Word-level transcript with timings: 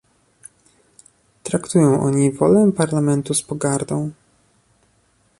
Traktują 1.43 1.99
oni 2.03 2.31
wolę 2.31 2.71
Parlamentu 2.77 3.33
z 3.33 3.41
pogardą 3.41 4.11